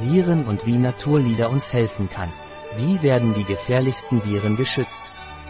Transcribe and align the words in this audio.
Viren 0.00 0.46
und 0.46 0.66
wie 0.66 0.78
Naturlieder 0.78 1.50
uns 1.50 1.72
helfen 1.72 2.10
kann. 2.10 2.32
Wie 2.76 3.02
werden 3.02 3.34
die 3.34 3.44
gefährlichsten 3.44 4.24
Viren 4.24 4.56
geschützt? 4.56 5.02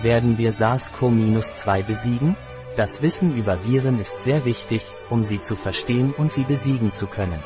Werden 0.02 0.38
wir 0.38 0.52
SARS-CoV-2 0.52 1.82
besiegen? 1.82 2.36
Das 2.76 3.02
Wissen 3.02 3.34
über 3.34 3.64
Viren 3.64 3.98
ist 3.98 4.20
sehr 4.20 4.44
wichtig, 4.44 4.84
um 5.10 5.24
sie 5.24 5.40
zu 5.40 5.56
verstehen 5.56 6.14
und 6.16 6.32
sie 6.32 6.44
besiegen 6.44 6.92
zu 6.92 7.06
können. 7.06 7.42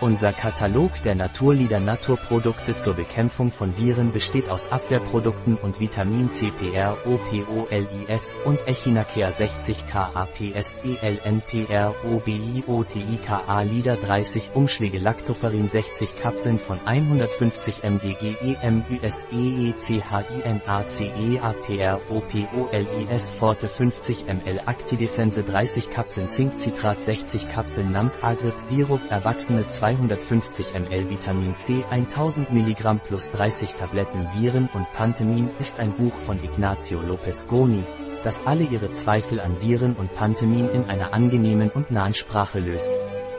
Unser 0.00 0.32
Katalog 0.32 1.02
der 1.02 1.16
Naturlieder 1.16 1.80
Naturprodukte 1.80 2.76
zur 2.76 2.94
Bekämpfung 2.94 3.50
von 3.50 3.76
Viren 3.76 4.12
besteht 4.12 4.48
aus 4.48 4.70
Abwehrprodukten 4.70 5.56
und 5.56 5.80
Vitamin 5.80 6.30
CPR, 6.30 6.96
OPOLIS 7.04 8.36
und 8.44 8.60
Echinacea 8.68 9.32
60 9.32 9.88
KAPS 9.88 10.78
ELNPR 11.02 11.96
OBIOTIKA 12.04 13.62
Lieder 13.62 13.96
30 13.96 14.50
Umschläge 14.54 14.98
Lactoferrin 14.98 15.68
60 15.68 16.14
Kapseln 16.16 16.60
von 16.60 16.78
150 16.84 17.82
mgg 17.82 18.56
EMÜS 18.62 19.26
EECHINACE 19.32 21.10
APR 21.42 22.00
OPOLIS 22.08 23.32
Forte 23.32 23.68
50 23.68 24.26
ml 24.28 24.60
Actidefense 24.64 25.42
30 25.42 25.90
Kapseln 25.90 26.28
Zinkcitrat 26.28 27.02
60 27.02 27.50
Kapseln 27.50 27.90
NAMP 27.90 28.12
Agrip 28.22 28.60
Sirup 28.60 29.00
Erwachsene 29.10 29.66
2 29.66 29.87
250 29.88 30.74
ml 30.74 31.08
Vitamin 31.08 31.54
C 31.56 31.82
1000 31.90 32.50
mg 32.50 32.98
plus 33.04 33.30
30 33.30 33.72
Tabletten 33.72 34.28
Viren 34.34 34.68
und 34.74 34.86
Pantemin 34.92 35.48
ist 35.58 35.78
ein 35.78 35.94
Buch 35.94 36.12
von 36.26 36.42
Ignacio 36.44 37.00
Lopez 37.00 37.48
Goni, 37.48 37.82
das 38.22 38.46
alle 38.46 38.64
ihre 38.64 38.90
Zweifel 38.90 39.40
an 39.40 39.62
Viren 39.62 39.94
und 39.94 40.12
Pantemin 40.12 40.68
in 40.74 40.84
einer 40.90 41.14
angenehmen 41.14 41.70
und 41.70 41.90
nahen 41.90 42.12
Sprache 42.12 42.58
löst. 42.58 42.90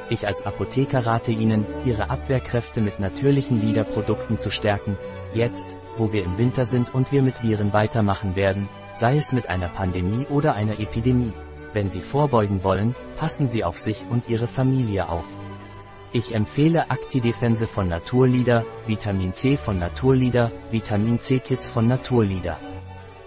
Ich 0.10 0.26
als 0.26 0.44
Apotheker 0.44 1.06
rate 1.06 1.32
Ihnen, 1.32 1.68
Ihre 1.86 2.10
Abwehrkräfte 2.10 2.82
mit 2.82 3.00
natürlichen 3.00 3.62
Liederprodukten 3.62 4.40
zu 4.40 4.50
stärken, 4.50 4.98
jetzt, 5.36 5.68
wo 5.98 6.12
wir 6.12 6.24
im 6.24 6.40
Winter 6.40 6.66
sind 6.66 6.96
und 6.96 7.12
wir 7.12 7.22
mit 7.22 7.44
Viren 7.44 7.74
weitermachen 7.74 8.36
werden, 8.36 8.68
sei 8.96 9.18
es 9.18 9.32
mit 9.32 9.50
einer 9.50 9.70
Pandemie 9.70 10.26
oder 10.32 10.56
einer 10.56 10.80
Epidemie. 10.80 11.34
Wenn 11.74 11.92
Sie 11.92 12.02
vorbeugen 12.02 12.64
wollen, 12.64 12.96
passen 13.20 13.48
Sie 13.48 13.64
auf 13.64 13.78
sich 13.78 14.04
und 14.10 14.28
Ihre 14.28 14.48
Familie 14.48 15.10
auf. 15.10 15.39
Ich 16.12 16.34
empfehle 16.34 16.90
Actidefense 16.90 17.68
von 17.68 17.88
Naturlieder, 17.88 18.66
Vitamin 18.88 19.32
C 19.32 19.58
von 19.58 19.78
Naturlieder, 19.78 20.52
Vitamin 20.72 21.20
C 21.20 21.38
Kids 21.38 21.70
von 21.70 21.88
Naturlieder. 21.88 22.58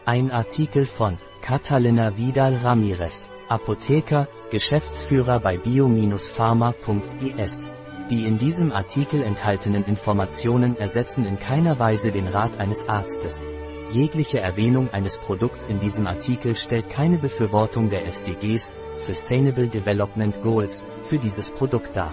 Ein 0.04 0.32
Artikel 0.32 0.84
von 0.84 1.16
Catalina 1.42 2.16
Vidal 2.16 2.56
Ramirez, 2.56 3.28
Apotheker, 3.48 4.26
Geschäftsführer 4.50 5.38
bei 5.38 5.58
bio-pharma.es. 5.58 7.70
Die 8.10 8.26
in 8.26 8.38
diesem 8.38 8.72
Artikel 8.72 9.22
enthaltenen 9.22 9.84
Informationen 9.84 10.76
ersetzen 10.76 11.24
in 11.24 11.38
keiner 11.38 11.78
Weise 11.78 12.10
den 12.10 12.26
Rat 12.26 12.58
eines 12.58 12.88
Arztes. 12.88 13.44
Jegliche 13.92 14.40
Erwähnung 14.40 14.90
eines 14.90 15.18
Produkts 15.18 15.68
in 15.68 15.78
diesem 15.78 16.08
Artikel 16.08 16.56
stellt 16.56 16.90
keine 16.90 17.18
Befürwortung 17.18 17.90
der 17.90 18.06
SDGs, 18.06 18.76
Sustainable 18.96 19.68
Development 19.68 20.42
Goals, 20.42 20.82
für 21.04 21.18
dieses 21.18 21.48
Produkt 21.48 21.96
dar. 21.96 22.12